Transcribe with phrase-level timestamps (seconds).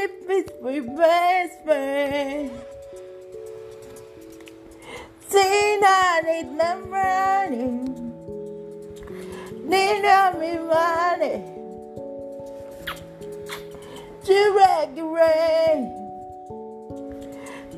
[0.00, 2.50] if it's my best friend.
[5.28, 7.84] See that it's never running.
[9.68, 10.02] Need
[10.38, 11.44] me money
[14.24, 14.52] to
[14.94, 15.92] the rain.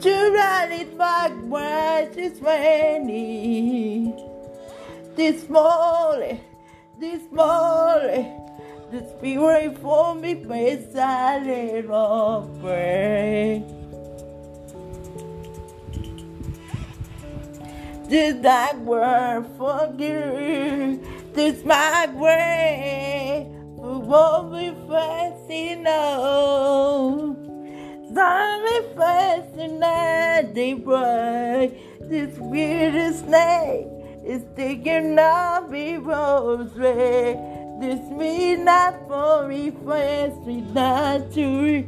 [0.00, 4.16] To run it back where it's raining.
[5.16, 6.40] This morning,
[6.98, 8.47] this morning,
[8.90, 13.62] the spirit for me face a little pray.
[18.08, 23.46] This dark world for you, this my way,
[23.76, 27.36] for what we facing now.
[28.14, 33.86] Zombie facing that they break, this weird snake
[34.24, 37.57] is taking off people's way.
[37.80, 40.40] This midnight for me first,
[40.74, 41.84] not to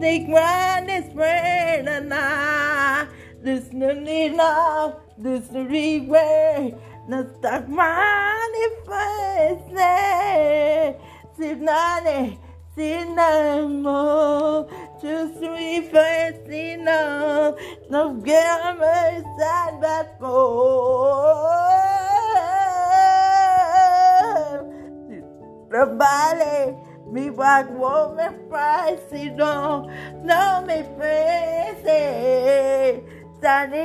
[0.00, 3.06] grind this friend and I.
[3.42, 6.78] This no need now, this no regret.
[7.08, 9.76] No stop manifesting.
[9.76, 10.94] Eh?
[11.36, 12.38] See nothing,
[12.74, 14.68] see no more.
[15.02, 17.54] Just reflecting on
[17.90, 21.53] no gamma side but for
[25.84, 26.76] the body.
[27.10, 29.90] Me walk woman pricey don't
[30.24, 30.82] know me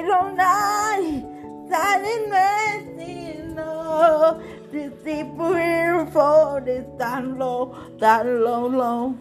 [0.09, 1.23] on night,
[1.67, 4.41] standing mercy, no.
[4.71, 9.17] This here for this down low, down low, low.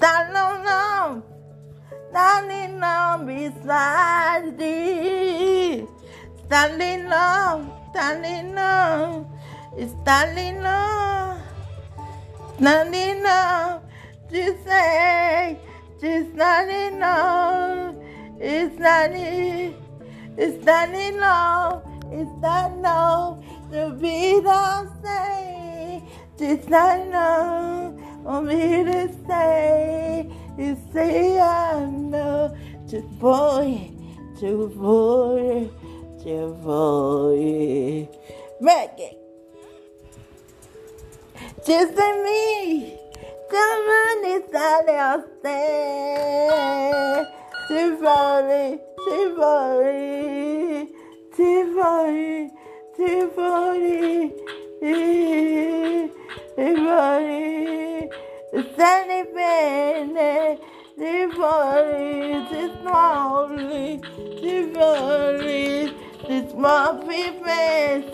[0.00, 1.22] Down low, low.
[2.10, 5.86] Standing on beside thee.
[6.46, 9.26] Standing low, standing low.
[10.02, 11.38] Standing low.
[12.58, 13.82] Standing low.
[14.32, 15.58] Just say,
[16.00, 17.94] just standing low.
[18.40, 19.74] It's standing,
[20.38, 21.82] it's standing low.
[22.10, 23.44] It's standing low.
[23.70, 26.02] The beat don't say,
[26.38, 27.98] just standing low.
[28.24, 32.56] Want me to say, you say I know.
[32.88, 33.90] Just boy,
[34.40, 35.70] just boy,
[36.24, 38.08] just boy.
[38.60, 39.18] Make it.
[41.66, 42.96] Just like me.
[43.50, 47.26] Someone is out there.
[47.66, 50.88] Tivoli, Tivoli,
[51.34, 52.50] Tivoli,
[52.96, 54.32] Tivoli,
[56.56, 58.10] Tivoli.
[58.76, 60.58] Sunny bene,
[60.96, 64.00] Tivoli, Tivoli,
[64.40, 66.01] Tivoli.
[66.32, 68.10] This muffy face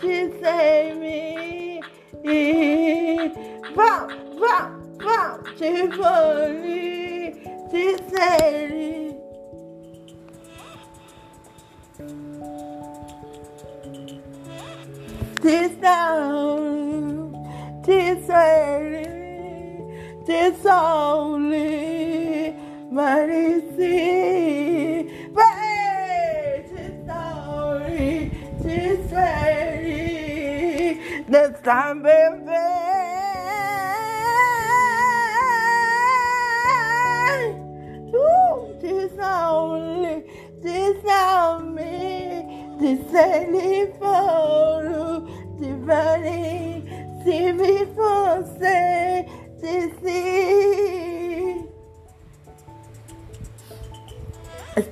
[0.00, 1.82] to save me.
[3.76, 7.34] Bop, bop, bop, Tivoli,
[7.70, 9.14] Tivoli.
[15.42, 17.34] Tis down,
[17.84, 19.04] tis early,
[20.24, 22.56] tis only
[23.76, 24.47] sea.
[29.12, 30.94] Early,
[31.28, 32.38] the time baby.
[38.14, 40.24] Ooh, tis only,
[40.62, 41.90] tis on me,
[42.78, 45.26] tis only for
[45.60, 46.86] divine,
[47.24, 49.28] see me for say,
[49.60, 49.72] to
[50.02, 51.64] see.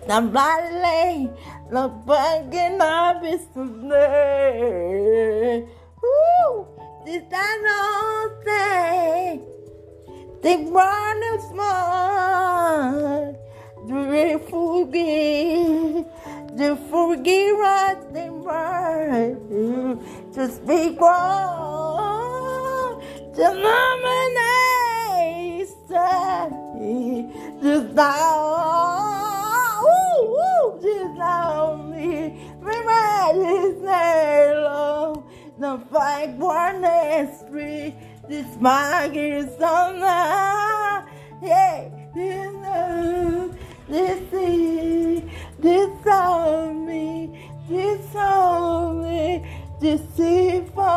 [0.07, 1.31] Somebody,
[1.71, 5.65] look back in office today.
[6.03, 6.67] Woo!
[7.05, 9.41] This I know say,
[10.43, 13.37] they run a smart,
[13.87, 16.05] the forgive,
[16.57, 19.99] the forgive us, they run,
[20.35, 23.01] to speak wrong,
[23.35, 24.37] to nominate,
[27.63, 31.46] just now, woo, woo, just now
[33.37, 35.23] this name,
[35.59, 36.83] the fight one
[37.51, 37.95] free.
[38.29, 38.57] This
[39.61, 45.23] on the yeah, this love, this is,
[45.59, 49.45] this on me, this on me,
[49.81, 50.96] this is for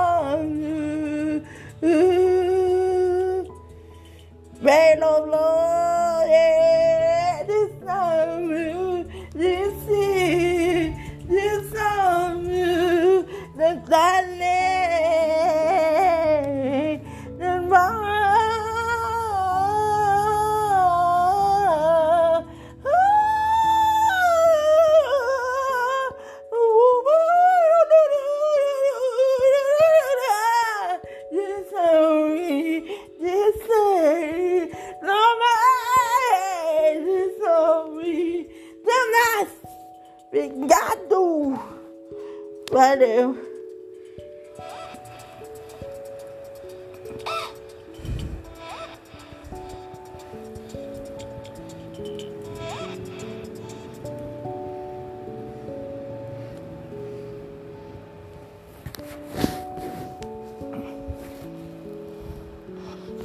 [40.47, 41.59] Gado.
[42.71, 43.35] Valeu.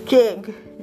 [0.07, 0.74] Chega.